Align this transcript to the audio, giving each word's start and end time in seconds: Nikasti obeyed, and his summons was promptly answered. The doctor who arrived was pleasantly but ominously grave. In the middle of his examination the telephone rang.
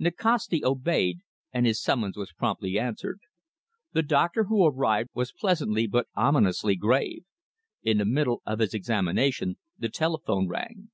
Nikasti 0.00 0.64
obeyed, 0.64 1.18
and 1.52 1.64
his 1.64 1.80
summons 1.80 2.16
was 2.16 2.32
promptly 2.32 2.76
answered. 2.76 3.20
The 3.92 4.02
doctor 4.02 4.46
who 4.48 4.66
arrived 4.66 5.10
was 5.14 5.30
pleasantly 5.30 5.86
but 5.86 6.08
ominously 6.16 6.74
grave. 6.74 7.24
In 7.84 7.98
the 7.98 8.04
middle 8.04 8.42
of 8.44 8.58
his 8.58 8.74
examination 8.74 9.58
the 9.78 9.88
telephone 9.88 10.48
rang. 10.48 10.90